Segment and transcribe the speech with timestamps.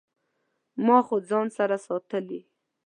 [0.75, 0.97] خو ما
[1.29, 2.39] ځان سره ساتلي